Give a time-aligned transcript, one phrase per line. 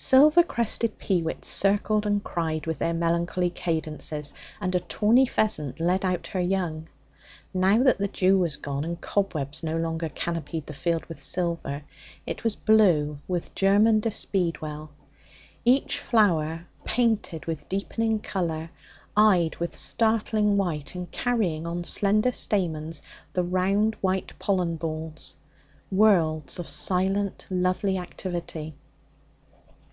[0.00, 6.04] Silver crested peewits circled and cried with their melancholy cadences, and a tawny pheasant led
[6.04, 6.86] out her young.
[7.52, 11.82] Now that the dew was gone, and cobwebs no longer canopied the field with silver,
[12.26, 14.90] it was blue with germander speedwell
[15.64, 18.70] each flower painted with deepening colour,
[19.16, 23.02] eyed with startling white, and carrying on slender stamens
[23.32, 25.34] the round white pollen balls
[25.90, 28.74] worlds of silent, lovely activity.